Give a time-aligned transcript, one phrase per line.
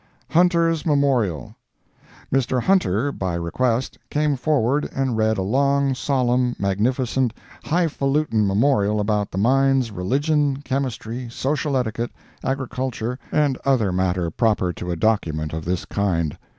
[0.31, 1.55] HUNTER'S MEMORIAL
[2.33, 2.59] Mr.
[2.63, 7.35] Hunter, by request, came forward and read a long, solemn, magnificent,
[7.65, 12.11] hifalutin memorial about the mines, religion, chemistry, social etiquette,
[12.43, 16.35] agriculture, and other matter proper to a document of this kind.